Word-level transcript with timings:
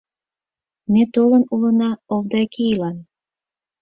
Ме 0.91 1.03
толын 1.13 1.43
улына 1.53 1.89
Овдакийлан. 2.13 2.97